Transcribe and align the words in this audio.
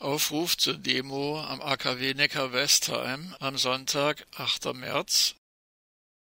Aufruf 0.00 0.56
zur 0.56 0.76
Demo 0.76 1.40
am 1.40 1.62
AKW 1.62 2.14
Neckar-Westheim 2.14 3.34
am 3.38 3.56
Sonntag, 3.56 4.26
8. 4.36 4.74
März 4.74 5.36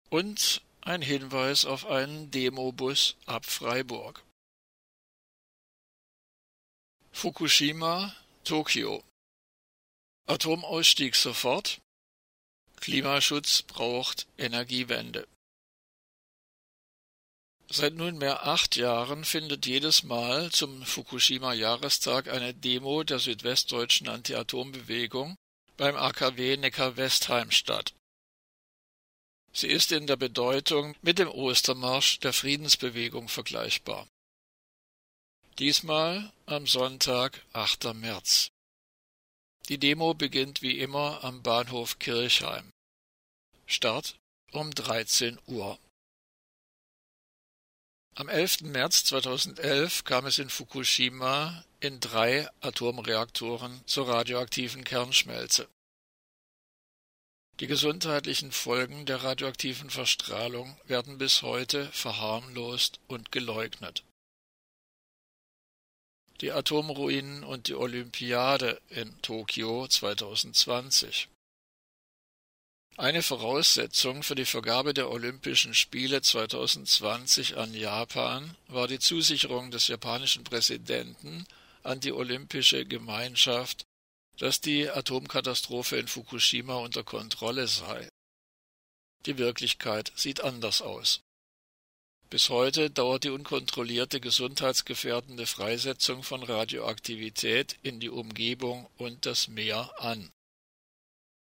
und 0.09 0.61
ein 0.81 1.01
Hinweis 1.01 1.65
auf 1.65 1.85
einen 1.85 2.31
Demobus 2.31 3.15
ab 3.25 3.45
Freiburg. 3.45 4.23
Fukushima, 7.11 8.15
Tokio. 8.43 9.03
Atomausstieg 10.27 11.15
sofort. 11.15 11.81
Klimaschutz 12.79 13.63
braucht 13.63 14.27
Energiewende. 14.37 15.27
Seit 17.69 17.95
nunmehr 17.95 18.47
acht 18.47 18.77
Jahren 18.77 19.25
findet 19.25 19.65
jedes 19.65 20.03
Mal 20.03 20.51
zum 20.51 20.85
Fukushima-Jahrestag 20.85 22.29
eine 22.29 22.53
Demo 22.53 23.03
der 23.03 23.19
südwestdeutschen 23.19 24.07
Anti-Atom-Bewegung 24.07 25.35
beim 25.75 25.97
AKW 25.97 26.55
Neckar-Westheim 26.57 27.51
statt. 27.51 27.93
Sie 29.51 29.67
ist 29.67 29.91
in 29.91 30.07
der 30.07 30.15
Bedeutung 30.15 30.95
mit 31.01 31.19
dem 31.19 31.29
Ostermarsch 31.29 32.19
der 32.19 32.31
Friedensbewegung 32.31 33.27
vergleichbar. 33.27 34.07
Diesmal 35.59 36.31
am 36.45 36.67
Sonntag, 36.67 37.43
8. 37.51 37.95
März. 37.95 38.49
Die 39.67 39.77
Demo 39.77 40.13
beginnt 40.13 40.61
wie 40.61 40.79
immer 40.79 41.23
am 41.23 41.43
Bahnhof 41.43 41.99
Kirchheim. 41.99 42.69
Start 43.65 44.15
um 44.53 44.71
13 44.71 45.37
Uhr. 45.47 45.77
Am 48.19 48.29
11. 48.29 48.61
März 48.61 49.03
2011 49.03 50.03
kam 50.03 50.25
es 50.25 50.39
in 50.39 50.49
Fukushima 50.49 51.63
in 51.79 51.99
drei 51.99 52.49
Atomreaktoren 52.61 53.79
zur 53.85 54.07
radioaktiven 54.07 54.83
Kernschmelze. 54.83 55.69
Die 57.59 57.67
gesundheitlichen 57.67 58.51
Folgen 58.51 59.05
der 59.05 59.23
radioaktiven 59.23 59.91
Verstrahlung 59.91 60.75
werden 60.85 61.19
bis 61.19 61.43
heute 61.43 61.91
verharmlost 61.91 62.99
und 63.07 63.31
geleugnet. 63.31 64.03
Die 66.41 66.51
Atomruinen 66.51 67.43
und 67.43 67.67
die 67.67 67.75
Olympiade 67.75 68.81
in 68.89 69.21
Tokio 69.21 69.87
2020 69.87 71.29
eine 72.97 73.21
Voraussetzung 73.21 74.23
für 74.23 74.33
die 74.33 74.45
Vergabe 74.45 74.93
der 74.95 75.11
Olympischen 75.11 75.75
Spiele 75.75 76.23
2020 76.23 77.55
an 77.55 77.73
Japan 77.75 78.57
war 78.67 78.87
die 78.87 78.97
Zusicherung 78.97 79.69
des 79.69 79.87
japanischen 79.87 80.43
Präsidenten 80.43 81.45
an 81.83 81.99
die 81.99 82.11
Olympische 82.11 82.85
Gemeinschaft, 82.85 83.85
dass 84.39 84.61
die 84.61 84.89
Atomkatastrophe 84.89 85.97
in 85.97 86.07
Fukushima 86.07 86.75
unter 86.77 87.03
Kontrolle 87.03 87.67
sei. 87.67 88.09
Die 89.27 89.37
Wirklichkeit 89.37 90.11
sieht 90.15 90.41
anders 90.41 90.81
aus. 90.81 91.21
Bis 92.31 92.49
heute 92.49 92.89
dauert 92.89 93.23
die 93.23 93.29
unkontrollierte 93.29 94.19
gesundheitsgefährdende 94.19 95.45
Freisetzung 95.45 96.23
von 96.23 96.41
Radioaktivität 96.41 97.77
in 97.83 97.99
die 97.99 98.09
Umgebung 98.09 98.89
und 98.97 99.25
das 99.27 99.47
Meer 99.47 99.91
an. 99.99 100.31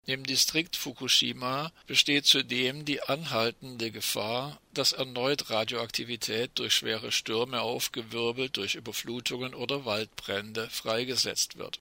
Im 0.07 0.23
Distrikt 0.23 0.75
Fukushima 0.75 1.71
besteht 1.87 2.27
zudem 2.27 2.85
die 2.85 3.01
anhaltende 3.01 3.89
Gefahr, 3.89 4.61
dass 4.71 4.91
erneut 4.91 5.49
Radioaktivität 5.49 6.51
durch 6.55 6.75
schwere 6.75 7.11
Stürme 7.11 7.61
aufgewirbelt 7.61 8.55
durch 8.55 8.75
Überflutungen 8.75 9.55
oder 9.55 9.83
Waldbrände 9.85 10.69
freigesetzt 10.69 11.57
wird. 11.57 11.79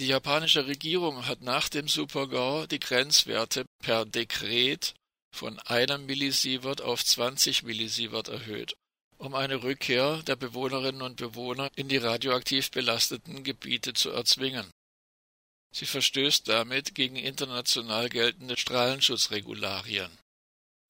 Die 0.00 0.08
japanische 0.08 0.66
Regierung 0.66 1.26
hat 1.26 1.42
nach 1.42 1.68
dem 1.68 1.86
Supergau 1.86 2.66
die 2.66 2.80
Grenzwerte 2.80 3.64
per 3.80 4.04
Dekret 4.04 4.94
von 5.32 5.60
einem 5.60 6.06
Millisievert 6.06 6.80
auf 6.80 7.04
20 7.04 7.62
Millisievert 7.62 8.26
erhöht, 8.26 8.74
um 9.18 9.36
eine 9.36 9.62
Rückkehr 9.62 10.24
der 10.24 10.34
Bewohnerinnen 10.34 11.02
und 11.02 11.16
Bewohner 11.16 11.70
in 11.76 11.88
die 11.88 11.96
radioaktiv 11.96 12.72
belasteten 12.72 13.44
Gebiete 13.44 13.92
zu 13.92 14.10
erzwingen 14.10 14.68
Sie 15.70 15.86
verstößt 15.86 16.48
damit 16.48 16.94
gegen 16.94 17.16
international 17.16 18.08
geltende 18.08 18.56
Strahlenschutzregularien. 18.56 20.10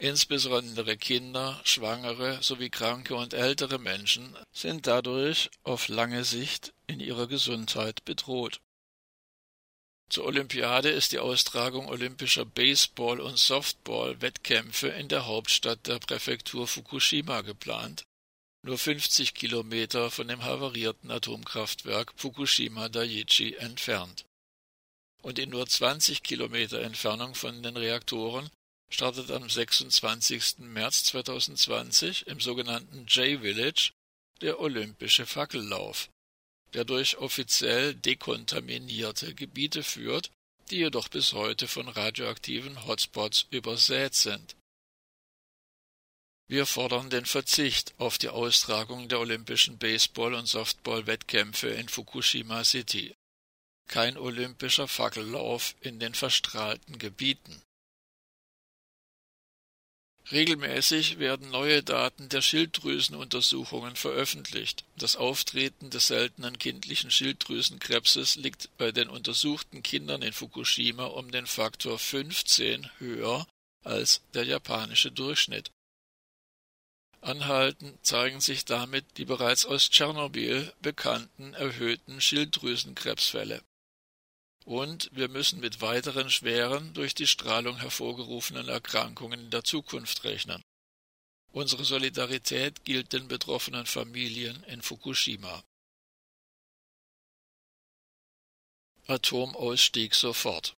Insbesondere 0.00 0.96
Kinder, 0.96 1.60
Schwangere 1.64 2.40
sowie 2.40 2.70
kranke 2.70 3.16
und 3.16 3.34
ältere 3.34 3.78
Menschen 3.80 4.36
sind 4.52 4.86
dadurch 4.86 5.50
auf 5.64 5.88
lange 5.88 6.24
Sicht 6.24 6.72
in 6.86 7.00
ihrer 7.00 7.26
Gesundheit 7.26 8.04
bedroht. 8.04 8.60
Zur 10.08 10.24
Olympiade 10.24 10.88
ist 10.88 11.10
die 11.12 11.18
Austragung 11.18 11.88
olympischer 11.88 12.44
Baseball- 12.44 13.20
und 13.20 13.38
Softball-Wettkämpfe 13.38 14.88
in 14.88 15.08
der 15.08 15.26
Hauptstadt 15.26 15.86
der 15.88 15.98
Präfektur 15.98 16.68
Fukushima 16.68 17.40
geplant, 17.40 18.04
nur 18.62 18.78
50 18.78 19.34
Kilometer 19.34 20.12
von 20.12 20.28
dem 20.28 20.44
havarierten 20.44 21.10
Atomkraftwerk 21.10 22.12
Fukushima 22.16 22.88
Daiichi 22.88 23.54
entfernt 23.56 24.27
und 25.22 25.38
in 25.38 25.50
nur 25.50 25.66
20 25.66 26.22
Kilometer 26.22 26.80
Entfernung 26.80 27.34
von 27.34 27.62
den 27.62 27.76
Reaktoren 27.76 28.50
startet 28.90 29.30
am 29.30 29.48
26. 29.48 30.58
März 30.58 31.04
2020 31.04 32.26
im 32.26 32.40
sogenannten 32.40 33.06
J-Village 33.06 33.92
der 34.40 34.60
olympische 34.60 35.26
Fackellauf, 35.26 36.08
der 36.72 36.84
durch 36.84 37.18
offiziell 37.18 37.94
dekontaminierte 37.94 39.34
Gebiete 39.34 39.82
führt, 39.82 40.30
die 40.70 40.76
jedoch 40.76 41.08
bis 41.08 41.32
heute 41.32 41.66
von 41.66 41.88
radioaktiven 41.88 42.86
Hotspots 42.86 43.46
übersät 43.50 44.14
sind. 44.14 44.54
Wir 46.46 46.64
fordern 46.64 47.10
den 47.10 47.26
Verzicht 47.26 47.94
auf 47.98 48.16
die 48.16 48.30
Austragung 48.30 49.08
der 49.08 49.20
olympischen 49.20 49.76
Baseball- 49.78 50.34
und 50.34 50.46
Softball-Wettkämpfe 50.46 51.68
in 51.68 51.90
Fukushima 51.90 52.64
City 52.64 53.14
kein 53.88 54.16
olympischer 54.16 54.86
Fackellauf 54.86 55.74
in 55.80 55.98
den 55.98 56.14
verstrahlten 56.14 56.98
Gebieten. 56.98 57.62
Regelmäßig 60.30 61.18
werden 61.18 61.50
neue 61.50 61.82
Daten 61.82 62.28
der 62.28 62.42
Schilddrüsenuntersuchungen 62.42 63.96
veröffentlicht. 63.96 64.84
Das 64.96 65.16
Auftreten 65.16 65.88
des 65.88 66.08
seltenen 66.08 66.58
kindlichen 66.58 67.10
Schilddrüsenkrebses 67.10 68.36
liegt 68.36 68.76
bei 68.76 68.92
den 68.92 69.08
untersuchten 69.08 69.82
Kindern 69.82 70.20
in 70.20 70.34
Fukushima 70.34 71.06
um 71.06 71.30
den 71.30 71.46
Faktor 71.46 71.98
15 71.98 72.90
höher 72.98 73.46
als 73.84 74.20
der 74.34 74.44
japanische 74.44 75.10
Durchschnitt. 75.10 75.70
Anhaltend 77.22 78.04
zeigen 78.04 78.42
sich 78.42 78.66
damit 78.66 79.06
die 79.16 79.24
bereits 79.24 79.64
aus 79.64 79.88
Tschernobyl 79.88 80.72
bekannten 80.82 81.54
erhöhten 81.54 82.20
Schilddrüsenkrebsfälle 82.20 83.62
und 84.64 85.10
wir 85.12 85.28
müssen 85.28 85.60
mit 85.60 85.80
weiteren 85.80 86.30
schweren, 86.30 86.92
durch 86.94 87.14
die 87.14 87.26
Strahlung 87.26 87.78
hervorgerufenen 87.78 88.68
Erkrankungen 88.68 89.40
in 89.40 89.50
der 89.50 89.64
Zukunft 89.64 90.24
rechnen. 90.24 90.62
Unsere 91.52 91.84
Solidarität 91.84 92.84
gilt 92.84 93.12
den 93.12 93.28
betroffenen 93.28 93.86
Familien 93.86 94.62
in 94.64 94.82
Fukushima. 94.82 95.62
Atomausstieg 99.06 100.14
sofort. 100.14 100.74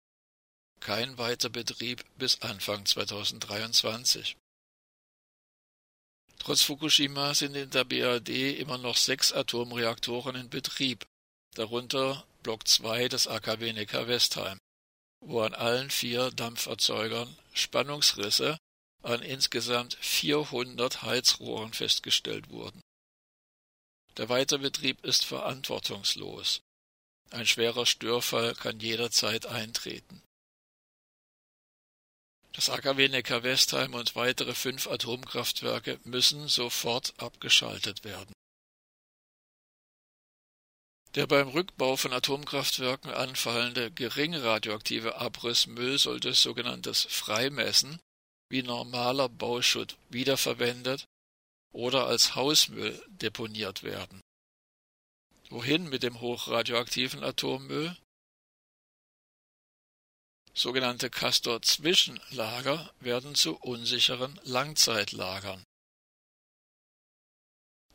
Kein 0.79 1.19
Weiterbetrieb 1.19 2.05
bis 2.17 2.41
Anfang 2.43 2.87
2023. 2.87 4.37
Trotz 6.39 6.63
Fukushima 6.63 7.35
sind 7.35 7.55
in 7.57 7.71
der 7.71 7.85
BRD 7.85 8.59
immer 8.59 8.79
noch 8.79 8.97
sechs 8.97 9.33
Atomreaktoren 9.33 10.37
in 10.37 10.49
Betrieb, 10.49 11.05
darunter 11.55 12.25
Block 12.43 12.67
2 12.67 13.09
des 13.09 13.27
AKW 13.27 13.73
Neckar-Westheim, 13.73 14.59
wo 15.21 15.41
an 15.43 15.55
allen 15.55 15.91
vier 15.91 16.31
Dampferzeugern 16.31 17.37
Spannungsrisse 17.53 18.59
an 19.03 19.23
insgesamt 19.23 19.95
400 20.01 21.03
Heizrohren 21.03 21.73
festgestellt 21.73 22.51
wurden. 22.51 22.81
Der 24.17 24.29
Weiterbetrieb 24.29 25.05
ist 25.05 25.25
verantwortungslos. 25.25 26.61
Ein 27.31 27.47
schwerer 27.47 27.87
Störfall 27.87 28.55
kann 28.55 28.81
jederzeit 28.81 29.47
eintreten. 29.47 30.23
Das 32.53 32.69
AKW 32.69 33.09
Neckar-Westheim 33.09 33.95
und 33.95 34.17
weitere 34.17 34.55
fünf 34.55 34.89
Atomkraftwerke 34.89 36.01
müssen 36.05 36.49
sofort 36.49 37.15
abgeschaltet 37.19 38.03
werden. 38.05 38.33
Der 41.17 41.27
beim 41.27 41.49
Rückbau 41.49 41.97
von 41.97 42.13
Atomkraftwerken 42.13 43.11
anfallende 43.11 43.91
geringe 43.91 44.45
radioaktive 44.45 45.17
Abrissmüll 45.17 45.99
sollte 45.99 46.35
sogenanntes 46.35 47.03
Freimessen 47.03 47.99
wie 48.49 48.63
normaler 48.63 49.29
Bauschutt 49.29 49.97
wiederverwendet 50.09 51.07
oder 51.73 52.07
als 52.07 52.37
Hausmüll 52.37 53.03
deponiert 53.09 53.83
werden. 53.83 54.21
Wohin 55.49 55.89
mit 55.89 56.05
dem 56.05 56.21
hochradioaktiven 56.21 57.25
Atommüll? 57.25 57.97
Sogenannte 60.55 61.11
Castor-Zwischenlager 61.11 62.93
werden 63.01 63.35
zu 63.35 63.57
unsicheren 63.57 64.39
Langzeitlagern. 64.45 65.65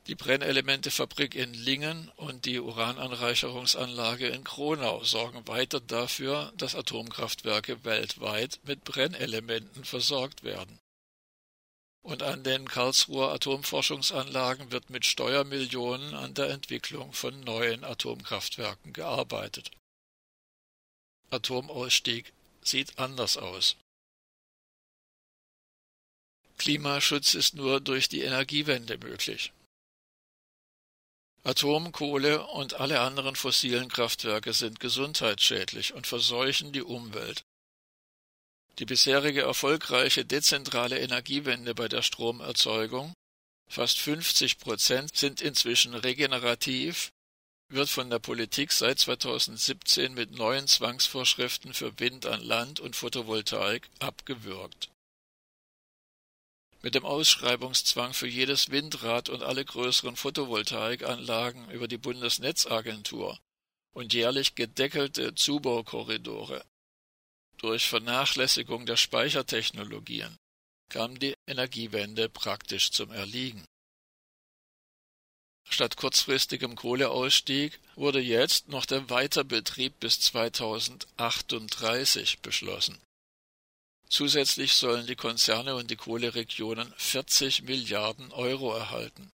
Die 0.07 0.15
Brennelementefabrik 0.15 1.33
in 1.33 1.55
Lingen 1.55 2.09
und 2.15 2.45
die 2.45 2.59
Urananreicherungsanlage 2.59 4.27
in 4.27 4.43
Kronau 4.43 5.03
sorgen 5.03 5.47
weiter 5.47 5.79
dafür, 5.79 6.53
dass 6.57 6.75
Atomkraftwerke 6.75 7.83
weltweit 7.83 8.59
mit 8.63 8.83
Brennelementen 8.83 9.83
versorgt 9.83 10.43
werden. 10.43 10.79
Und 12.03 12.21
an 12.21 12.43
den 12.43 12.67
Karlsruher 12.67 13.31
Atomforschungsanlagen 13.33 14.71
wird 14.71 14.91
mit 14.91 15.07
Steuermillionen 15.07 16.13
an 16.13 16.35
der 16.35 16.51
Entwicklung 16.51 17.11
von 17.11 17.39
neuen 17.39 17.83
Atomkraftwerken 17.83 18.93
gearbeitet. 18.93 19.71
Atomausstieg 21.31 22.31
sieht 22.61 22.99
anders 22.99 23.37
aus. 23.37 23.75
Klimaschutz 26.59 27.33
ist 27.33 27.55
nur 27.55 27.81
durch 27.81 28.07
die 28.07 28.21
Energiewende 28.21 28.99
möglich. 28.99 29.51
Atom, 31.45 31.91
Kohle 31.91 32.47
und 32.47 32.73
alle 32.73 33.01
anderen 33.01 33.35
fossilen 33.35 33.87
Kraftwerke 33.87 34.51
sind 34.51 34.79
gesundheitsschädlich 34.79 35.93
und 35.93 36.07
verseuchen 36.07 36.71
die 36.71 36.81
Umwelt. 36.81 37.43
Die 38.79 38.85
bisherige 38.85 39.43
erfolgreiche 39.43 40.25
dezentrale 40.25 40.99
Energiewende 40.99 41.75
bei 41.75 41.87
der 41.87 42.01
Stromerzeugung, 42.01 43.13
fast 43.69 43.99
50 43.99 44.57
Prozent 44.57 45.15
sind 45.15 45.39
inzwischen 45.39 45.93
regenerativ, 45.93 47.11
wird 47.69 47.89
von 47.89 48.09
der 48.09 48.19
Politik 48.19 48.71
seit 48.71 48.97
2017 48.97 50.15
mit 50.15 50.31
neuen 50.31 50.67
Zwangsvorschriften 50.67 51.75
für 51.75 51.99
Wind 51.99 52.25
an 52.25 52.41
Land 52.41 52.79
und 52.79 52.95
Photovoltaik 52.95 53.87
abgewürgt 53.99 54.89
mit 56.85 56.93
dem 56.93 57.03
Ausschreibungszwang 57.03 58.13
für 58.13 58.27
jedes 58.27 58.69
Windrad 58.69 59.29
und 59.29 59.41
alle 59.41 59.65
größeren 59.65 60.15
Photovoltaikanlagen 60.15 61.71
über 61.71 61.87
die 61.87 61.97
Bundesnetzagentur 61.97 63.39
und 63.95 64.13
jährlich 64.13 64.53
gedeckelte 64.53 65.33
Zubaukorridore. 65.33 66.63
Durch 67.57 67.87
Vernachlässigung 67.87 68.85
der 68.85 68.97
Speichertechnologien 68.97 70.37
kam 70.87 71.17
die 71.17 71.33
Energiewende 71.47 72.29
praktisch 72.29 72.91
zum 72.91 73.11
Erliegen. 73.11 73.65
Statt 75.67 75.97
kurzfristigem 75.97 76.75
Kohleausstieg 76.75 77.79
wurde 77.95 78.19
jetzt 78.19 78.67
noch 78.67 78.85
der 78.85 79.09
Weiterbetrieb 79.09 79.99
bis 79.99 80.19
2038 80.19 82.41
beschlossen. 82.41 82.99
Zusätzlich 84.07 84.73
sollen 84.73 85.07
die 85.07 85.15
Konzerne 85.15 85.75
und 85.75 85.89
die 85.89 85.95
Kohleregionen 85.95 86.93
40 86.97 87.63
Milliarden 87.63 88.31
Euro 88.31 88.73
erhalten. 88.73 89.31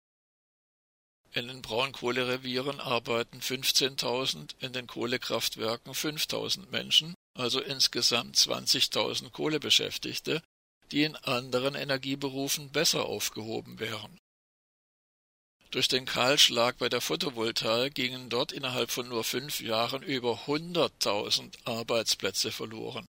In 1.33 1.49
den 1.49 1.63
Braunkohlerevieren 1.63 2.81
arbeiten 2.81 3.41
15.000, 3.41 4.55
in 4.61 4.73
den 4.73 4.87
Kohlekraftwerken 4.87 5.93
5.000 5.93 6.71
Menschen, 6.71 7.15
also 7.35 7.61
insgesamt 7.61 8.37
20.000 8.37 9.31
Kohlebeschäftigte, 9.31 10.43
die 10.93 11.03
in 11.03 11.17
anderen 11.17 11.75
Energieberufen 11.75 12.71
besser 12.71 13.05
aufgehoben 13.05 13.79
wären. 13.79 14.19
Durch 15.71 15.89
den 15.89 16.07
Kahlschlag 16.07 16.79
bei 16.79 16.89
der 16.89 17.01
Photovoltaik 17.01 17.95
gingen 17.95 18.31
dort 18.31 18.53
innerhalb 18.53 18.91
von 18.91 19.09
nur 19.09 19.25
fünf 19.25 19.61
Jahren 19.61 20.03
über 20.03 20.47
100.000 20.47 21.53
Arbeitsplätze 21.67 22.51
verloren. 22.51 23.05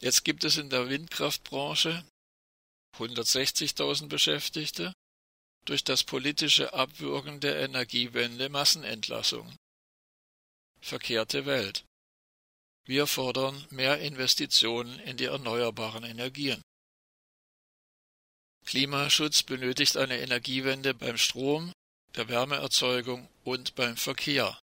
Jetzt 0.00 0.24
gibt 0.24 0.44
es 0.44 0.56
in 0.56 0.70
der 0.70 0.88
Windkraftbranche 0.88 2.04
160.000 2.96 4.08
Beschäftigte, 4.08 4.92
durch 5.64 5.84
das 5.84 6.04
politische 6.04 6.72
Abwürgen 6.72 7.40
der 7.40 7.60
Energiewende 7.60 8.48
Massenentlassungen. 8.48 9.56
Verkehrte 10.80 11.46
Welt. 11.46 11.84
Wir 12.86 13.06
fordern 13.06 13.66
mehr 13.70 13.98
Investitionen 14.00 14.98
in 15.00 15.16
die 15.16 15.24
erneuerbaren 15.24 16.04
Energien. 16.04 16.60
Klimaschutz 18.66 19.42
benötigt 19.42 19.96
eine 19.96 20.18
Energiewende 20.20 20.94
beim 20.94 21.16
Strom, 21.16 21.72
der 22.14 22.28
Wärmeerzeugung 22.28 23.28
und 23.44 23.74
beim 23.74 23.96
Verkehr. 23.96 24.58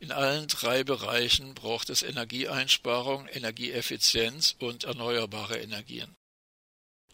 In 0.00 0.12
allen 0.12 0.48
drei 0.48 0.84
Bereichen 0.84 1.54
braucht 1.54 1.88
es 1.88 2.02
Energieeinsparung, 2.02 3.26
Energieeffizienz 3.28 4.56
und 4.58 4.84
erneuerbare 4.84 5.58
Energien. 5.58 6.14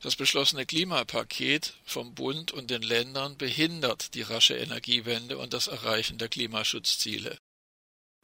Das 0.00 0.16
beschlossene 0.16 0.64
Klimapaket 0.64 1.74
vom 1.84 2.14
Bund 2.14 2.52
und 2.52 2.70
den 2.70 2.82
Ländern 2.82 3.36
behindert 3.36 4.14
die 4.14 4.22
rasche 4.22 4.56
Energiewende 4.56 5.36
und 5.36 5.52
das 5.52 5.66
Erreichen 5.66 6.16
der 6.16 6.28
Klimaschutzziele. 6.28 7.36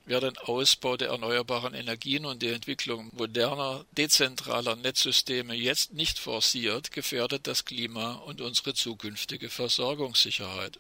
Wer 0.07 0.21
den 0.21 0.39
Ausbau 0.39 0.97
der 0.97 1.09
erneuerbaren 1.09 1.75
Energien 1.75 2.25
und 2.25 2.41
die 2.41 2.49
Entwicklung 2.49 3.11
moderner, 3.13 3.85
dezentraler 3.91 4.77
Netzsysteme 4.77 5.55
jetzt 5.55 5.93
nicht 5.93 6.19
forciert, 6.19 6.93
gefährdet 6.93 7.47
das 7.47 7.65
Klima 7.65 8.15
und 8.15 8.41
unsere 8.41 8.73
zukünftige 8.73 9.51
Versorgungssicherheit. 9.51 10.79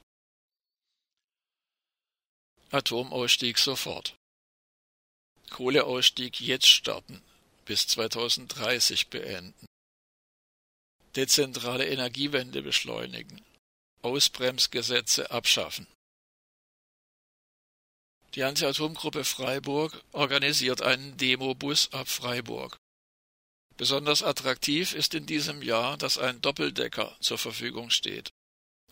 Atomausstieg 2.71 3.59
sofort. 3.59 4.17
Kohleausstieg 5.51 6.41
jetzt 6.41 6.67
starten, 6.67 7.23
bis 7.65 7.87
2030 7.87 9.09
beenden. 9.09 9.67
Dezentrale 11.15 11.87
Energiewende 11.87 12.63
beschleunigen. 12.63 13.45
Ausbremsgesetze 14.03 15.31
abschaffen. 15.31 15.87
Die 18.35 18.43
Anti-Atom-Gruppe 18.43 19.25
Freiburg 19.25 20.03
organisiert 20.13 20.83
einen 20.83 21.17
Demobus 21.17 21.93
ab 21.93 22.09
Freiburg. 22.09 22.77
Besonders 23.77 24.23
attraktiv 24.23 24.93
ist 24.93 25.15
in 25.15 25.27
diesem 25.27 25.63
Jahr, 25.63 25.97
dass 25.97 26.19
ein 26.19 26.43
Doppeldecker 26.43 27.17
zur 27.21 27.39
Verfügung 27.39 27.91
steht. 27.91 28.31